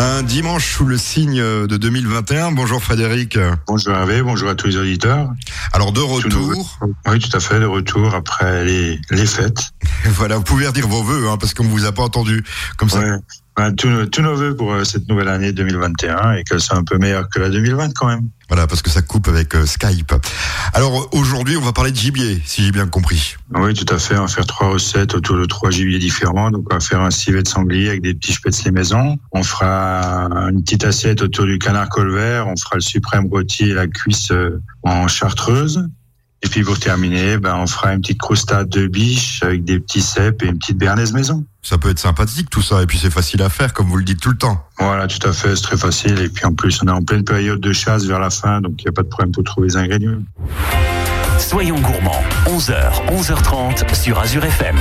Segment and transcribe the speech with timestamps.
[0.00, 2.52] Un dimanche sous le signe de 2021.
[2.52, 3.36] Bonjour Frédéric.
[3.66, 5.28] Bonjour Hervé, bonjour à tous les auditeurs.
[5.72, 6.78] Alors de retour.
[7.08, 9.72] Oui, tout à fait, de retour après les, les fêtes.
[10.04, 12.44] Voilà, vous pouvez redire vos voeux, hein, parce qu'on ne vous a pas entendu
[12.76, 13.00] comme ça.
[13.00, 13.18] Ouais.
[13.76, 16.96] Tous, tous nos voeux pour euh, cette nouvelle année 2021 et qu'elle soit un peu
[16.96, 18.28] meilleure que la 2020 quand même.
[18.48, 20.14] Voilà, parce que ça coupe avec euh, Skype.
[20.74, 23.34] Alors aujourd'hui, on va parler de gibier, si j'ai bien compris.
[23.54, 24.16] Oui, tout à fait.
[24.16, 26.52] On va faire trois recettes autour de trois gibiers différents.
[26.52, 29.18] Donc, on va faire un civet de sanglier avec des petits spätzle maison.
[29.32, 32.46] On fera une petite assiette autour du canard colvert.
[32.46, 35.84] On fera le suprême rôti et la cuisse euh, en chartreuse.
[36.42, 40.02] Et puis pour terminer, ben, on fera une petite croustade de biche avec des petits
[40.02, 41.44] cèpes et une petite béarnaise maison.
[41.68, 44.02] Ça peut être sympathique tout ça, et puis c'est facile à faire, comme vous le
[44.02, 44.66] dites tout le temps.
[44.78, 46.18] Voilà, tout à fait, c'est très facile.
[46.18, 48.76] Et puis en plus, on est en pleine période de chasse vers la fin, donc
[48.78, 50.16] il n'y a pas de problème pour trouver les ingrédients.
[51.38, 54.76] Soyons gourmands, 11h, 11h30 sur Azure FM.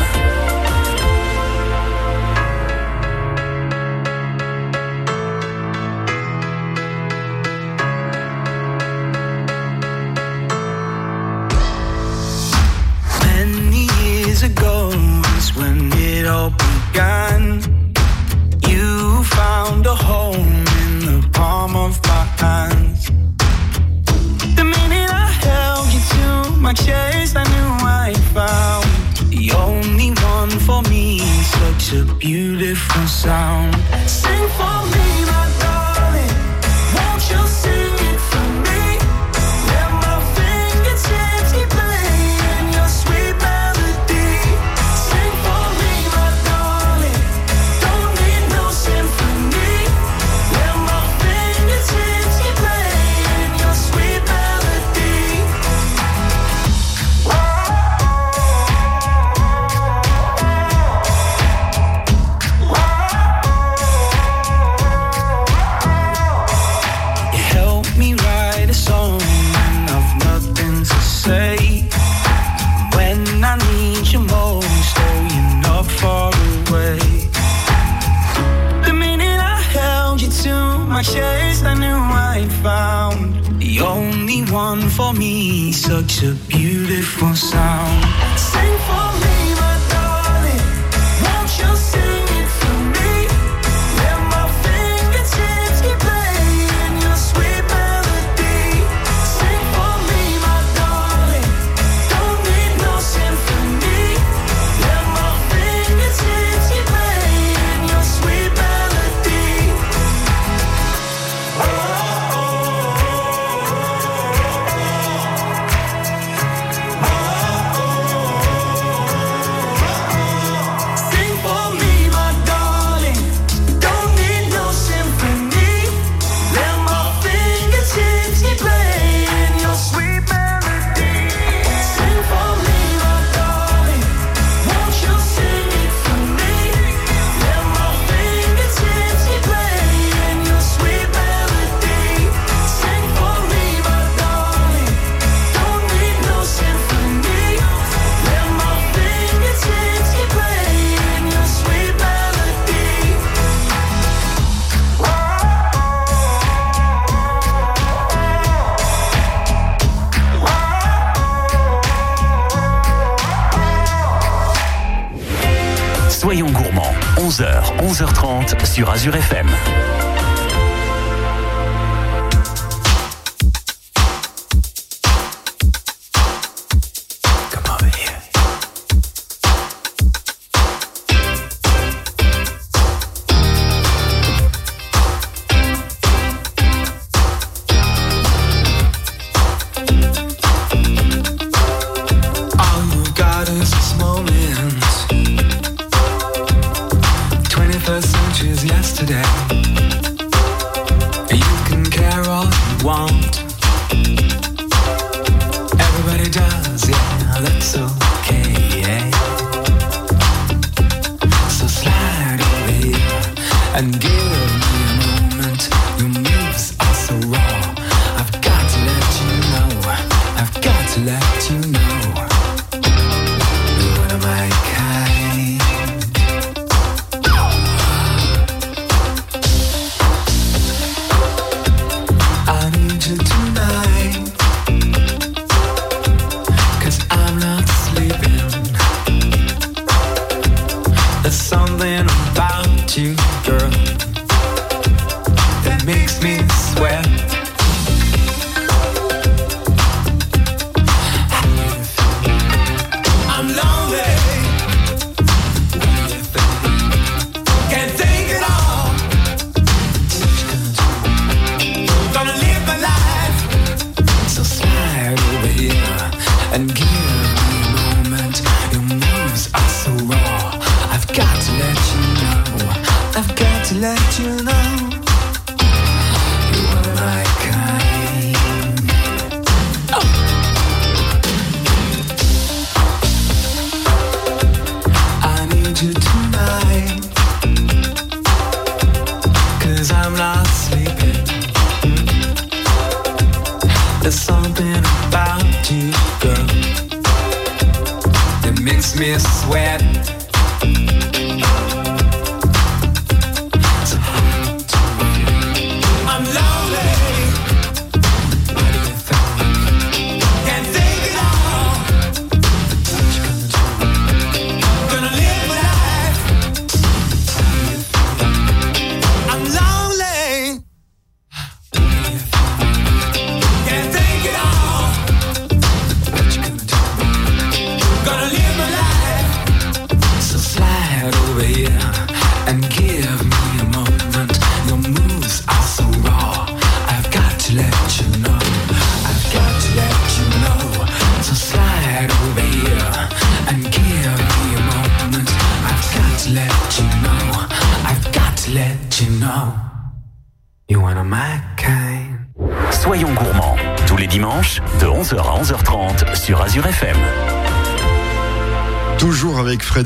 [169.07, 169.66] Azure FM.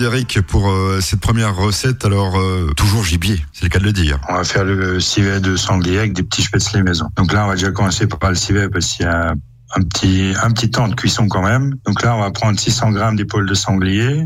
[0.01, 2.05] Frédéric pour euh, cette première recette.
[2.05, 4.19] Alors, euh, toujours gibier, c'est le cas de le dire.
[4.29, 7.05] On va faire le civet de sanglier avec des petits spätzle maison.
[7.17, 9.35] Donc là, on va déjà commencer par le civet parce qu'il y a
[9.75, 11.75] un petit, un petit temps de cuisson quand même.
[11.85, 14.25] Donc là, on va prendre 600 grammes d'épaule de sanglier.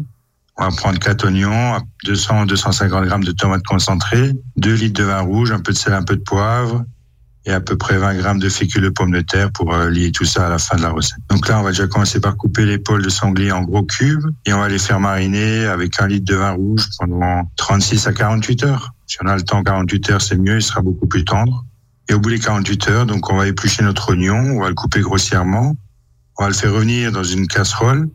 [0.56, 5.20] On va prendre 4 oignons, 200, 250 grammes de tomates concentrées, 2 litres de vin
[5.20, 6.86] rouge, un peu de sel, un peu de poivre
[7.46, 10.12] et à peu près 20 grammes de fécule de pommes de terre pour euh, lier
[10.12, 11.20] tout ça à la fin de la recette.
[11.30, 14.54] Donc là, on va déjà commencer par couper l'épaule de sanglier en gros cubes et
[14.54, 18.64] on va les faire mariner avec un litre de vin rouge pendant 36 à 48
[18.64, 18.94] heures.
[19.06, 21.66] Si on a le temps, 48 heures, c'est mieux, il sera beaucoup plus tendre.
[22.10, 24.76] Et au bout des 48 heures, donc on va éplucher notre oignon, on va le
[24.76, 25.76] couper grossièrement,
[26.38, 28.10] on va le faire revenir dans une casserole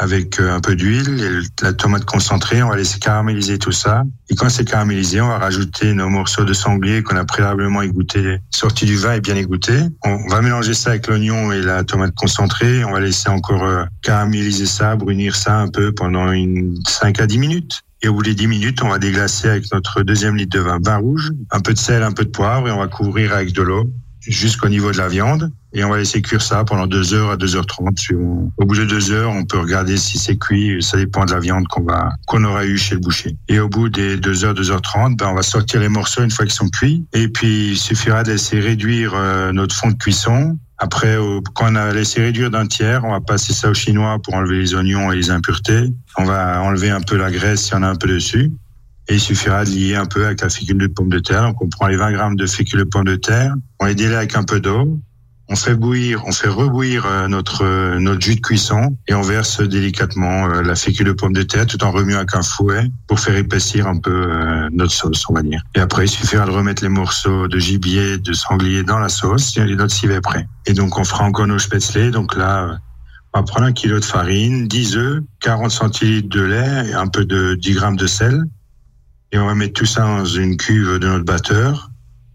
[0.00, 2.62] avec euh, un peu d'huile et la tomate concentrée.
[2.62, 4.02] On va laisser caraméliser tout ça.
[4.30, 8.38] Et quand c'est caramélisé, on va rajouter nos morceaux de sanglier qu'on a préalablement égouttés,
[8.50, 9.80] sortis du vin et bien égouttés.
[10.02, 12.82] On va mélanger ça avec l'oignon et la tomate concentrée.
[12.84, 17.26] On va laisser encore euh, caraméliser ça, brunir ça un peu pendant une 5 à
[17.26, 17.82] 10 minutes.
[18.02, 20.78] Et au bout des 10 minutes, on va déglacer avec notre deuxième litre de vin,
[20.82, 23.52] vin rouge, un peu de sel, un peu de poivre et on va couvrir avec
[23.52, 23.90] de l'eau
[24.20, 25.50] jusqu'au niveau de la viande.
[25.72, 27.98] Et on va laisser cuire ça pendant 2 heures à 2h30.
[27.98, 28.52] suivant.
[28.56, 30.82] Au bout de 2 heures, on peut regarder si c'est cuit.
[30.82, 33.36] Ça dépend de la viande qu'on va, qu'on aura eu chez le boucher.
[33.48, 36.44] Et au bout des 2 heures, 2h30, ben, on va sortir les morceaux une fois
[36.44, 37.04] qu'ils sont cuits.
[37.12, 40.58] Et puis, il suffira de laisser réduire euh, notre fond de cuisson.
[40.82, 41.18] Après,
[41.54, 44.58] quand on a laissé réduire d'un tiers, on va passer ça au chinois pour enlever
[44.58, 45.92] les oignons et les impuretés.
[46.16, 48.50] On va enlever un peu la graisse s'il y en a un peu dessus.
[49.10, 51.42] Et il suffira de lier un peu avec la fécule de pomme de terre.
[51.42, 53.54] Donc, on prend les 20 grammes de fécule de pomme de terre.
[53.80, 55.00] On les délaie avec un peu d'eau.
[55.48, 59.22] On fait bouillir, on fait rebouillir euh, notre euh, notre jus de cuisson et on
[59.22, 62.88] verse délicatement euh, la fécule de pomme de terre tout en remuant avec un fouet
[63.08, 64.30] pour faire épaissir un peu
[64.70, 65.60] notre sauce, on va dire.
[65.74, 69.56] Et après, il suffira de remettre les morceaux de gibier, de sanglier dans la sauce
[69.56, 70.46] et notre civet est prêt.
[70.66, 72.12] Et donc, on fera encore nos spätzle.
[72.12, 72.78] Donc là,
[73.34, 77.08] on va prendre un kilo de farine, 10 œufs, 40 centilitres de lait et un
[77.08, 78.44] peu de 10 grammes de sel.
[79.32, 81.90] Et on va mettre tout ça dans une cuve de notre batteur.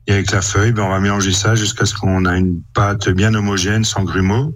[0.08, 3.10] Et avec la feuille, ben, on va mélanger ça jusqu'à ce qu'on a une pâte
[3.10, 4.56] bien homogène, sans grumeaux.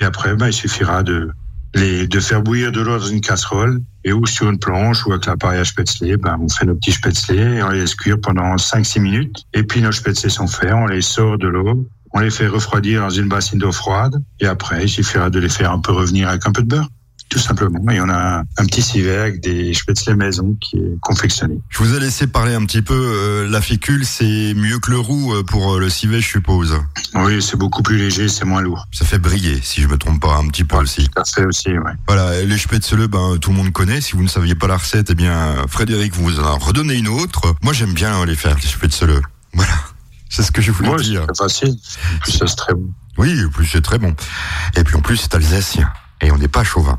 [0.00, 1.30] Et après, ben, il suffira de,
[1.74, 3.80] les, de faire bouillir de l'eau dans une casserole.
[4.04, 6.92] Et ou sur une planche ou avec l'appareil à spätzle, ben, on fait nos petits
[6.92, 9.44] spätzle et on les laisse cuire pendant 5-6 minutes.
[9.52, 11.86] Et puis nos spätzle sont faits, on les sort de l'eau.
[12.14, 14.22] On les fait refroidir dans une bassine d'eau froide.
[14.40, 16.88] Et après, il suffira de les faire un peu revenir avec un peu de beurre.
[17.32, 17.90] Tout simplement.
[17.90, 21.58] Et on a un petit civet avec des spätzle maison qui est confectionné.
[21.70, 22.92] Je vous ai laissé parler un petit peu.
[22.94, 26.76] euh, la fécule, c'est mieux que le roux euh, pour euh, le civet, je suppose.
[27.14, 28.86] Oui, c'est beaucoup plus léger, c'est moins lourd.
[28.92, 31.08] Ça fait briller, si je me trompe pas, un petit peu aussi.
[31.16, 31.92] Ça fait aussi, ouais.
[32.06, 34.02] Voilà, les spätzle, ben tout le monde connaît.
[34.02, 37.08] Si vous ne saviez pas la recette, eh bien Frédéric vous en a redonné une
[37.08, 37.54] autre.
[37.62, 39.22] Moi, j'aime bien hein, les faire les spätzle.
[39.54, 39.72] Voilà,
[40.28, 41.26] c'est ce que je voulais c'est dire.
[41.26, 41.76] très facile.
[42.16, 42.90] En plus, ça, c'est très bon.
[43.18, 44.14] Oui, en plus c'est très bon.
[44.76, 45.90] Et puis en plus c'est alsacien.
[46.22, 46.96] Et on n'est pas chauvin.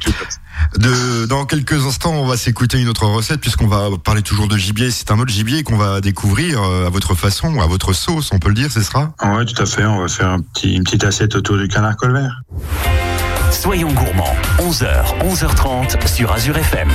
[0.78, 4.58] De, dans quelques instants, on va s'écouter une autre recette puisqu'on va parler toujours de
[4.58, 4.92] gibier.
[4.92, 8.40] C'est un autre gibier qu'on va découvrir euh, à votre façon, à votre sauce, on
[8.40, 9.14] peut le dire, ce sera?
[9.24, 9.86] Oui, tout à fait.
[9.86, 12.42] On va faire un petit, une petite assiette autour du canard colvert.
[13.52, 16.90] Soyons gourmands, 11h, 11h30 sur Azure FM.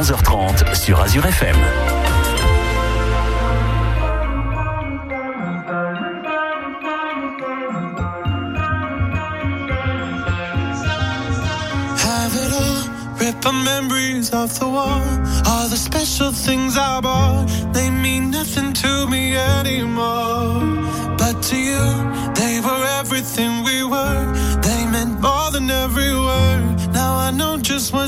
[0.00, 1.89] 11h30 sur Azure FM.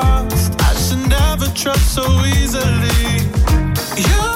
[0.00, 0.52] cost.
[0.60, 3.20] I should never trust so easily.
[3.96, 4.35] You.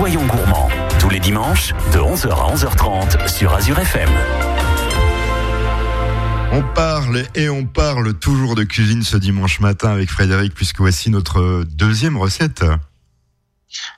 [0.00, 4.08] Soyons gourmands, tous les dimanches, de 11h à 11h30 sur Azure FM.
[6.52, 11.10] On parle et on parle toujours de cuisine ce dimanche matin avec Frédéric puisque voici
[11.10, 12.64] notre deuxième recette.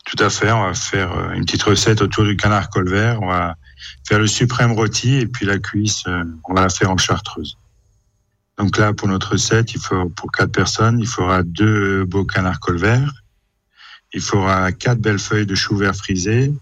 [0.04, 3.22] Tout à fait, on va faire euh, une petite recette autour du canard colvert.
[3.22, 3.54] On va
[4.08, 7.58] faire le suprême rôti et puis la cuisse, euh, on va la faire en chartreuse.
[8.58, 12.58] Donc là, pour notre recette, il faut pour quatre personnes, il faudra deux beaux canards
[12.58, 13.21] colverts,
[14.14, 16.52] il faudra quatre belles feuilles de chou vert frisé,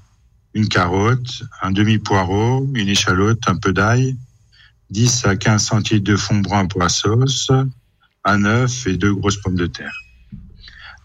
[0.54, 4.16] une carotte, un demi poireau, une échalote, un peu d'ail,
[4.90, 7.50] 10 à 15 centilitres de fond brun pour la sauce,
[8.24, 9.94] un œuf et deux grosses pommes de terre.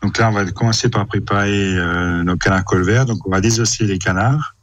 [0.02, 3.06] Donc là, on va commencer par préparer euh, nos canards colverts.
[3.06, 4.56] Donc on va désosser les canards,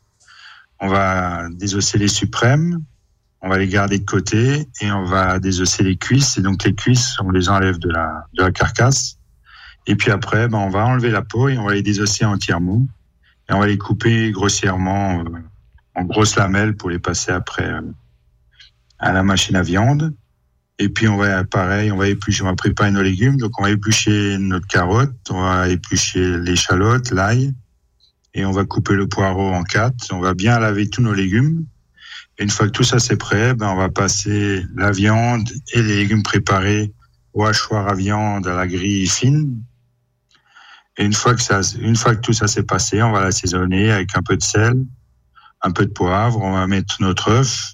[0.81, 2.81] on va désosser les suprêmes,
[3.41, 6.39] on va les garder de côté et on va désosser les cuisses.
[6.39, 9.19] Et donc les cuisses, on les enlève de la, de la carcasse.
[9.87, 12.87] Et puis après, ben, on va enlever la peau et on va les désosser entièrement.
[13.49, 15.39] Et on va les couper grossièrement euh,
[15.95, 17.83] en grosses lamelles pour les passer après euh,
[18.99, 20.15] à la machine à viande.
[20.79, 23.37] Et puis on va pareil, on va éplucher, on va préparer nos légumes.
[23.37, 27.55] Donc on va éplucher notre carotte, on va éplucher l'échalote, l'ail,
[28.35, 30.13] et on va couper le poireau en quatre.
[30.13, 31.65] On va bien laver tous nos légumes.
[32.39, 35.83] Et une fois que tout ça c'est prêt, ben on va passer la viande et
[35.83, 36.93] les légumes préparés
[37.35, 39.63] au hachoir à viande à la grille fine.
[40.99, 43.91] Et une fois que ça, une fois que tout ça s'est passé, on va l'assaisonner
[43.91, 44.75] avec un peu de sel,
[45.63, 46.41] un peu de poivre.
[46.41, 47.73] On va mettre notre œuf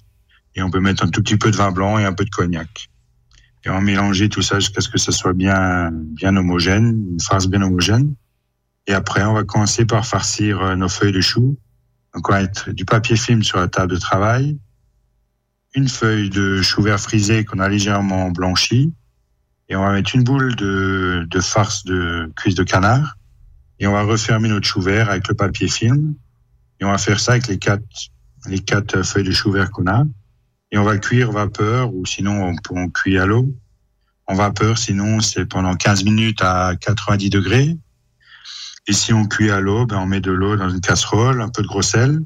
[0.55, 2.29] et on peut mettre un tout petit peu de vin blanc et un peu de
[2.29, 2.89] cognac.
[3.65, 7.19] Et on va mélanger tout ça jusqu'à ce que ça soit bien, bien homogène, une
[7.19, 8.15] farce bien homogène.
[8.87, 11.57] Et après, on va commencer par farcir euh, nos feuilles de chou.
[12.15, 14.57] Donc, on va mettre du papier film sur la table de travail,
[15.75, 18.93] une feuille de chou vert frisé qu'on a légèrement blanchi,
[19.69, 23.17] et on va mettre une boule de, de farce de cuisse de canard,
[23.79, 26.15] et on va refermer notre chou vert avec le papier film,
[26.79, 27.83] et on va faire ça avec les quatre,
[28.47, 30.03] les quatre feuilles de chou vert qu'on a,
[30.71, 33.55] et on va le cuire vapeur, ou sinon on, on cuit à l'eau.
[34.25, 37.77] En vapeur, sinon c'est pendant 15 minutes à 90 degrés.
[38.87, 41.49] Et si on cuit à l'eau, ben on met de l'eau dans une casserole, un
[41.49, 42.21] peu de gros sel,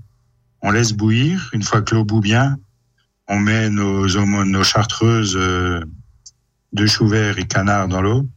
[0.62, 1.50] on laisse bouillir.
[1.54, 2.58] Une fois que l'eau bout bien,
[3.28, 5.38] on met nos, nos chartreuses
[6.78, 8.28] euh, de chou vert et canard dans l'eau.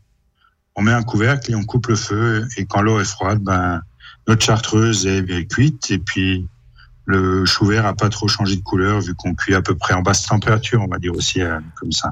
[0.75, 2.46] On met un couvercle et on coupe le feu.
[2.57, 3.81] Et quand l'eau est froide, ben
[4.29, 6.46] notre chartreuse est, est cuite et puis
[7.05, 9.94] le chou vert a pas trop changé de couleur vu qu'on cuit à peu près
[9.94, 12.11] en basse température, on va dire aussi euh, comme ça.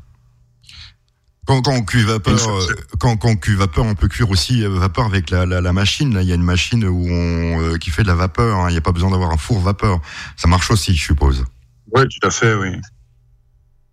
[1.47, 2.67] Quand, quand on cuit vapeur, euh,
[2.99, 5.73] quand, quand on cuit vapeur, on peut cuire aussi euh, vapeur avec la, la, la
[5.75, 6.15] machine.
[6.15, 8.61] Là, il y a une machine où on, euh, qui fait de la vapeur.
[8.61, 8.71] hein.
[8.71, 10.01] Il n'y a pas besoin d'avoir un four vapeur.
[10.37, 11.45] Ça marche aussi, je suppose.
[11.93, 12.81] Oui, tout à fait, oui.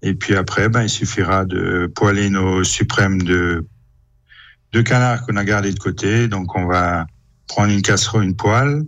[0.01, 3.67] Et puis après, ben, il suffira de poêler nos suprêmes de,
[4.71, 6.27] de canard qu'on a gardé de côté.
[6.27, 7.05] Donc, on va
[7.47, 8.83] prendre une casserole, une poêle,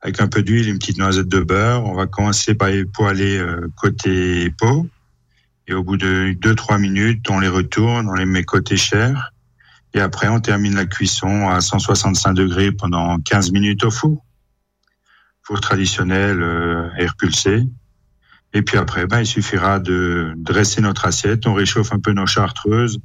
[0.00, 1.84] avec un peu d'huile, une petite noisette de beurre.
[1.84, 4.88] On va commencer par les poêler euh, côté peau.
[5.68, 9.32] Et au bout de 2-3 minutes, on les retourne, on les met côté chair.
[9.94, 14.24] Et après, on termine la cuisson à 165 degrés pendant 15 minutes au four.
[15.42, 17.64] Four traditionnel, euh, air pulsé.
[18.54, 21.46] Et puis après, ben, il suffira de dresser notre assiette.
[21.46, 22.98] On réchauffe un peu nos chartreuses.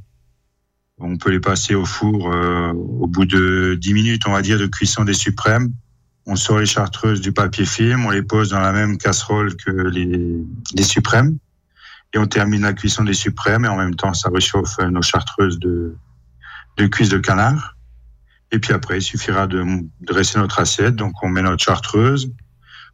[0.99, 4.58] On peut les passer au four euh, au bout de 10 minutes, on va dire,
[4.58, 5.73] de cuisson des suprêmes.
[6.25, 9.71] On sort les chartreuses du papier film, on les pose dans la même casserole que
[9.71, 10.38] les,
[10.73, 11.38] les suprêmes.
[12.13, 15.60] Et on termine la cuisson des suprêmes et en même temps, ça réchauffe nos chartreuses
[15.60, 15.97] de,
[16.77, 17.75] de cuisse de canard.
[18.51, 19.65] Et puis après, il suffira de
[19.99, 20.95] dresser notre assiette.
[20.95, 22.32] Donc, on met notre chartreuse,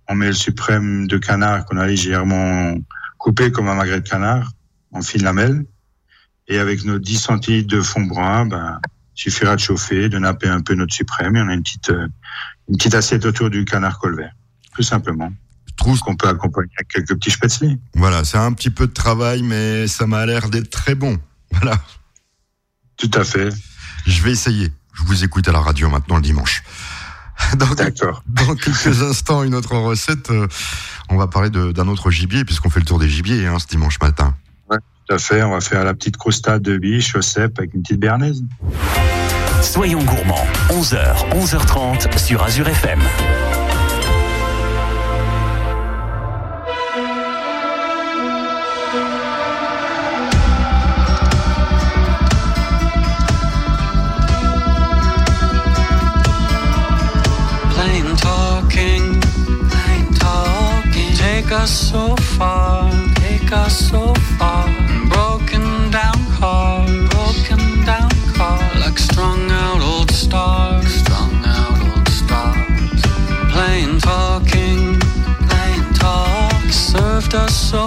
[0.09, 2.75] on met le suprême de canard qu'on a légèrement
[3.17, 4.51] coupé comme un magret de canard
[4.91, 5.65] en fine lamelle.
[6.47, 8.79] Et avec nos 10 centilitres de fond brun, ben,
[9.15, 11.91] il suffira de chauffer, de napper un peu notre suprême et on a une petite,
[11.91, 12.07] euh,
[12.67, 14.33] une petite assiette autour du canard colvert.
[14.75, 15.31] Tout simplement.
[15.67, 17.77] Je trouve Qu'on peut accompagner avec quelques petits spätzle.
[17.93, 21.17] Voilà, c'est un petit peu de travail, mais ça m'a l'air d'être très bon.
[21.51, 21.81] Voilà.
[22.97, 23.49] Tout à fait.
[24.05, 24.71] Je vais essayer.
[24.93, 26.63] Je vous écoute à la radio maintenant le dimanche.
[27.77, 28.23] D'accord.
[28.27, 30.29] Dans quelques instants, une autre recette.
[30.29, 30.47] Euh,
[31.09, 33.99] on va parler d'un autre gibier, puisqu'on fait le tour des gibiers hein, ce dimanche
[34.01, 34.35] matin.
[34.69, 35.41] Ouais, tout à fait.
[35.43, 38.43] On va faire la petite croustade de biche au cèpe avec une petite bernaise.
[39.61, 40.47] Soyons gourmands.
[40.69, 42.99] 11h, 11h30 sur Azure FM.
[61.59, 64.65] Us so far, take us so far.
[65.09, 73.01] Broken down car, broken down car, like strung out old stars, strung out old stars.
[73.51, 74.99] Plain talking,
[75.47, 77.78] plain talk, served us so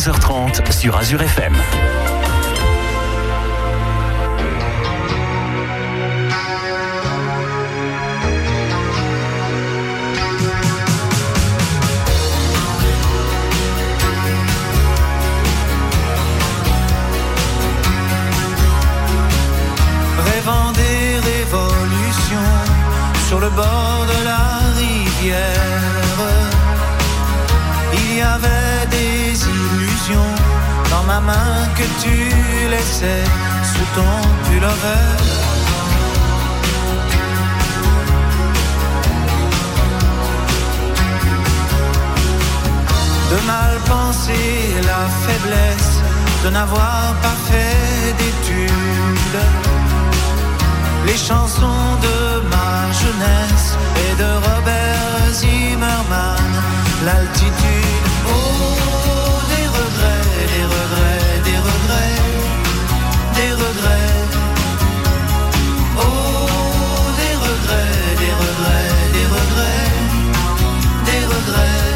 [0.00, 1.54] 11h30 sur Azure FM.
[20.24, 22.38] Rêvant des révolutions
[23.28, 25.59] sur le bord de la rivière
[31.10, 32.16] ma main que tu
[32.72, 33.26] laissais
[33.70, 35.06] sous ton pullover.
[43.32, 44.50] De mal penser
[44.90, 45.94] la faiblesse
[46.44, 49.44] de n'avoir pas fait d'études.
[51.08, 52.18] Les chansons de
[52.54, 53.68] ma jeunesse
[54.04, 56.50] et de Robert Zimmerman,
[57.06, 58.00] l'altitude
[63.36, 64.10] des regrets.
[65.96, 66.02] Oh,
[67.20, 69.92] des regrets, des regrets, des regrets,
[71.08, 71.88] des regrets.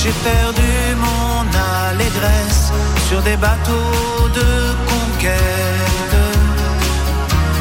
[0.00, 0.72] J'ai perdu
[1.06, 1.40] mon
[1.88, 2.72] allégresse
[3.08, 4.50] sur des bateaux de
[4.92, 6.16] conquête.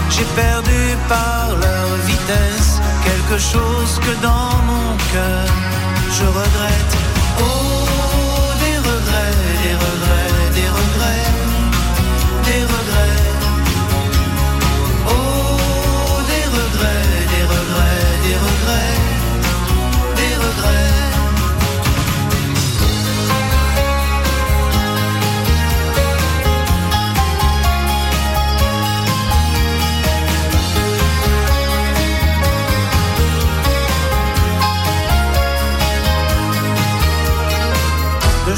[0.10, 5.48] J'ai perdu par leur vitesse quelque chose que dans mon cœur
[6.18, 6.94] je regrette.
[7.40, 7.87] Oh,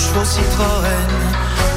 [0.10, 1.12] chevaux Citroën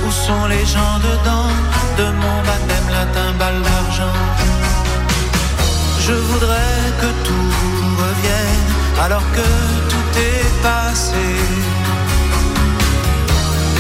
[0.06, 1.50] Où sont les gens dedans?
[1.98, 4.18] De mon baptême latin balle d'argent.
[6.06, 7.50] Je voudrais que tout
[8.02, 8.70] revienne
[9.04, 9.48] Alors que
[9.90, 11.26] tout est passé.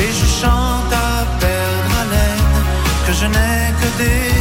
[0.02, 1.12] Et je chante à
[1.44, 2.54] perdre haleine
[3.06, 4.32] Que je n'ai que des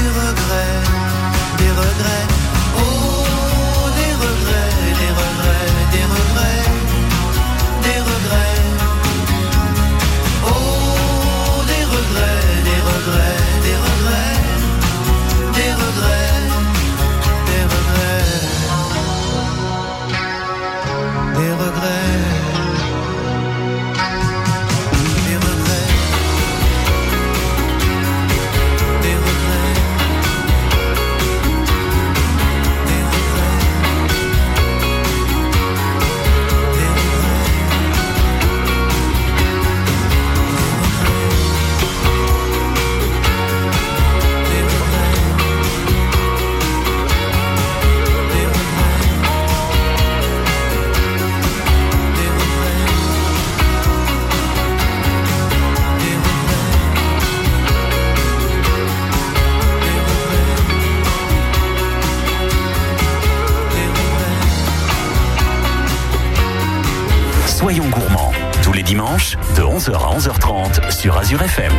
[67.72, 71.72] Soyons gourmands, tous les dimanches, de 11h à 11h30 sur Azure FM.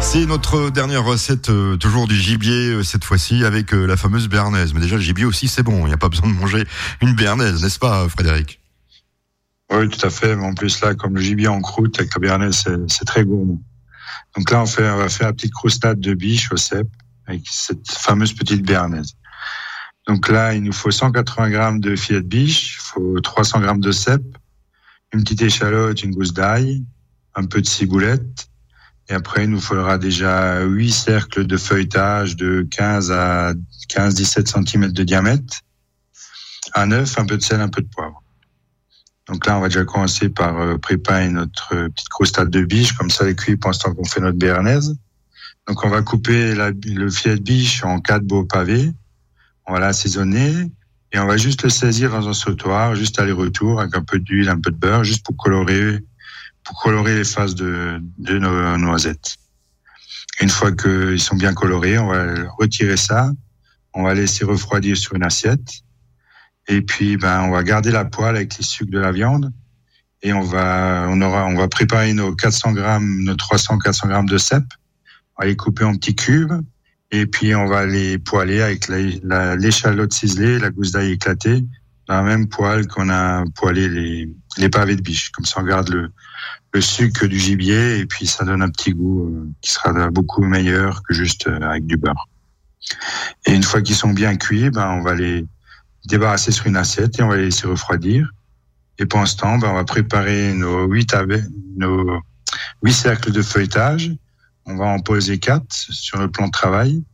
[0.00, 4.26] C'est notre dernière recette, euh, toujours du gibier, euh, cette fois-ci, avec euh, la fameuse
[4.26, 4.72] béarnaise.
[4.72, 5.84] Mais déjà, le gibier aussi, c'est bon.
[5.84, 6.64] Il n'y a pas besoin de manger
[7.02, 8.58] une béarnaise, n'est-ce pas, Frédéric?
[9.70, 10.34] Oui, tout à fait.
[10.34, 13.22] Mais en plus, là, comme le gibier en croûte avec la béarnaise, c'est, c'est très
[13.22, 13.60] gourmand.
[14.34, 16.88] Donc là, on, fait, on va faire la petite croustade de biche au cèpe
[17.26, 19.12] avec cette fameuse petite béarnaise.
[20.08, 23.92] Donc là, il nous faut 180 grammes de filet de biche, faut 300 grammes de
[23.92, 24.38] cèpe,
[25.12, 26.84] une petite échalote, une gousse d'ail,
[27.34, 28.48] un peu de ciboulette.
[29.08, 33.52] Et après, il nous faudra déjà 8 cercles de feuilletage de 15 à
[33.88, 35.60] 15-17 cm de diamètre,
[36.74, 38.22] un œuf, un peu de sel, un peu de poivre.
[39.28, 42.92] Donc là, on va déjà commencer par euh, préparer notre euh, petite croustade de biche,
[42.92, 44.96] comme ça, les cuit pendant qu'on fait notre béarnaise.
[45.68, 48.92] Donc on va couper le filet de biche en quatre beaux pavés.
[49.66, 50.72] On va l'assaisonner
[51.12, 54.48] et on va juste le saisir dans un sautoir, juste aller-retour avec un peu d'huile,
[54.48, 55.98] un peu de beurre, juste pour colorer,
[56.64, 59.36] pour colorer les faces de, de nos noisettes.
[60.40, 62.24] Une fois qu'ils sont bien colorés, on va
[62.58, 63.30] retirer ça.
[63.94, 65.82] On va laisser refroidir sur une assiette.
[66.68, 69.52] Et puis, ben, on va garder la poêle avec les sucres de la viande.
[70.22, 74.28] Et on va, on aura, on va préparer nos 400 grammes, nos 300, 400 grammes
[74.28, 74.64] de cèpe.
[75.36, 76.62] On va les couper en petits cubes.
[77.12, 81.64] Et puis, on va les poêler avec l'échalote ciselée, la gousse d'ail éclatée,
[82.08, 85.30] dans la même poêle qu'on a poêlé les, les pavés de biche.
[85.30, 86.10] Comme ça, on garde le,
[86.72, 90.42] le sucre du gibier et puis ça donne un petit goût euh, qui sera beaucoup
[90.42, 92.28] meilleur que juste euh, avec du beurre.
[93.46, 95.46] Et une fois qu'ils sont bien cuits, ben, on va les
[96.06, 98.30] débarrasser sur une assiette et on va les laisser refroidir.
[98.98, 101.14] Et pendant ce temps, ben, on va préparer nos huit,
[101.76, 102.20] nos
[102.82, 104.10] huit cercles de feuilletage.
[104.66, 107.04] On va en poser quatre sur le plan de travail.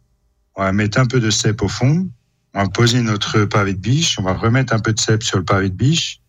[0.54, 2.08] On va mettre un peu de cèpe au fond.
[2.54, 4.18] On va poser notre pavé de biche.
[4.18, 6.20] On va remettre un peu de cèpe sur le pavé de biche.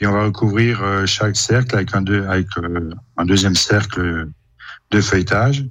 [0.00, 4.28] Et on va recouvrir euh, chaque cercle avec un, deux, avec, euh, un deuxième cercle
[4.90, 5.64] de feuilletage.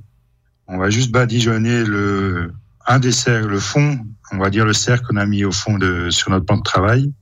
[0.68, 2.52] On va juste badigeonner le,
[2.88, 4.00] un des cercles, le fond,
[4.32, 6.64] on va dire le cercle qu'on a mis au fond de, sur notre plan de
[6.64, 7.14] travail,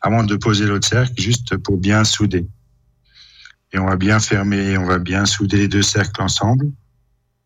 [0.00, 2.46] avant de poser l'autre cercle, juste pour bien souder.
[3.72, 6.70] Et on va bien fermer, on va bien souder les deux cercles ensemble.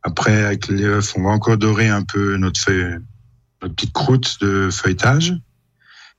[0.09, 2.73] Après, avec les œufs, on va encore dorer un peu notre,
[3.61, 5.35] petite croûte de feuilletage.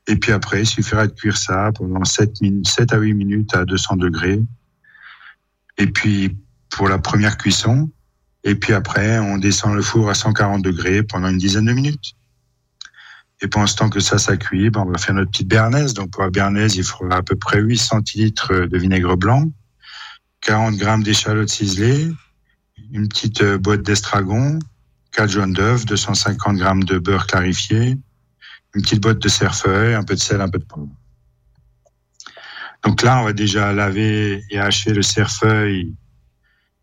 [0.07, 3.55] Et puis après, il suffira de cuire ça pendant 7, minutes, 7 à 8 minutes
[3.55, 4.39] à 200 degrés.
[5.79, 6.37] Et puis,
[6.69, 7.89] pour la première cuisson.
[8.43, 12.13] Et puis après, on descend le four à 140 degrés pendant une dizaine de minutes.
[13.41, 15.95] Et pendant ce temps que ça, ça cuit, ben, on va faire notre petite béarnaise.
[15.95, 19.51] Donc, pour la béarnaise, il faudra à peu près 8 centilitres de vinaigre blanc,
[20.41, 22.11] 40 grammes d'échalotes ciselées,
[22.91, 24.59] une petite euh, boîte d'estragon,
[25.11, 27.97] 4 jaunes d'œufs, 250 grammes de beurre clarifié,
[28.75, 30.89] une petite boîte de cerfeuil, un peu de sel, un peu de poivre.
[32.83, 35.93] Donc là, on va déjà laver et hacher le cerfeuil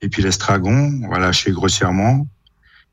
[0.03, 1.01] et puis l'estragon.
[1.05, 2.27] On va lâcher grossièrement.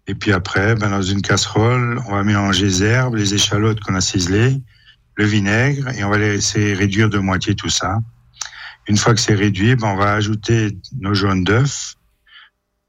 [0.07, 3.95] Et puis après, ben, dans une casserole, on va mélanger les herbes, les échalotes qu'on
[3.95, 4.61] a ciselées,
[5.15, 7.99] le vinaigre et on va laisser réduire de moitié tout ça.
[8.87, 11.95] Une fois que c'est réduit, ben, on va ajouter nos jaunes d'œufs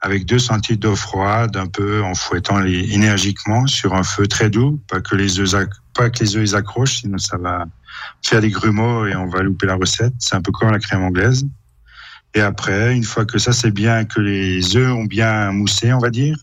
[0.04, 4.50] avec deux centilitres d'eau froide, un peu en fouettant les énergiquement sur un feu très
[4.50, 7.64] doux, pas que les œufs pas que les œufs ils accrochent, sinon ça va
[8.22, 10.12] faire des grumeaux et on va louper la recette.
[10.18, 11.46] C'est un peu comme la crème anglaise.
[12.34, 16.00] Et après, une fois que ça c'est bien, que les œufs ont bien moussé, on
[16.00, 16.36] va dire,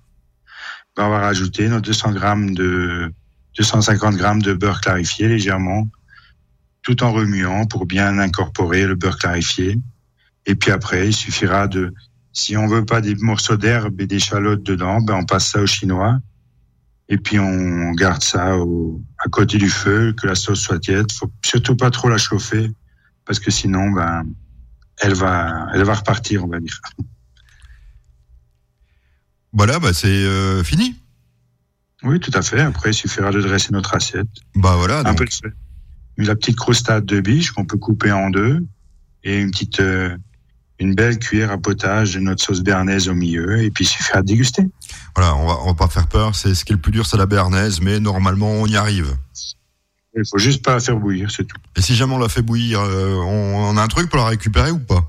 [0.97, 3.13] ben on va rajouter nos 200 grammes de
[3.60, 5.88] 250 grammes de beurre clarifié légèrement,
[6.82, 9.78] tout en remuant pour bien incorporer le beurre clarifié.
[10.47, 11.93] Et puis après, il suffira de,
[12.33, 15.65] si on veut pas des morceaux d'herbe et d'échalotes dedans, ben on passe ça au
[15.65, 16.19] chinois.
[17.09, 21.11] Et puis on garde ça au, à côté du feu, que la sauce soit tiède.
[21.11, 22.71] Faut surtout pas trop la chauffer,
[23.25, 24.23] parce que sinon, ben,
[25.01, 26.79] elle va, elle va repartir, on va dire.
[29.53, 30.95] Voilà, bah c'est euh, fini.
[32.03, 32.61] Oui, tout à fait.
[32.61, 34.29] Après, il suffira de dresser notre assiette.
[34.55, 34.99] Bah voilà.
[34.99, 35.53] Un donc- peu de.
[36.23, 38.65] La petite croustade de biche qu'on peut couper en deux
[39.23, 40.15] et une petite, euh,
[40.81, 43.61] une belle cuillère à potage de notre sauce béarnaise au milieu.
[43.61, 44.67] Et puis, suffira de déguster.
[45.15, 46.35] Voilà, on va, on va pas faire peur.
[46.35, 49.15] C'est ce qui est le plus dur, c'est la béarnaise, mais normalement on y arrive.
[50.15, 51.57] Il faut juste pas la faire bouillir, c'est tout.
[51.77, 54.25] Et si jamais on la fait bouillir, euh, on, on a un truc pour la
[54.25, 55.07] récupérer ou pas?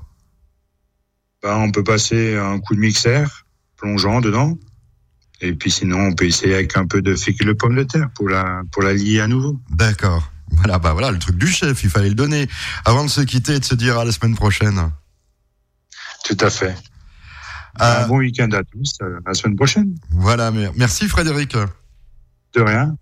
[1.41, 4.57] Ben, on peut passer un coup de mixeur plongeant dedans.
[5.41, 8.09] Et puis sinon, on peut essayer avec un peu de fécule de pomme de terre
[8.15, 9.59] pour la, pour la lier à nouveau.
[9.71, 10.31] D'accord.
[10.51, 12.47] Voilà, bah voilà, le truc du chef, il fallait le donner
[12.85, 14.91] avant de se quitter et de se dire à la semaine prochaine.
[16.23, 16.75] Tout à fait.
[17.81, 18.93] Euh, Un bon week-end à tous.
[19.01, 19.95] À la semaine prochaine.
[20.09, 21.55] Voilà, mer- merci Frédéric.
[22.53, 22.91] De rien.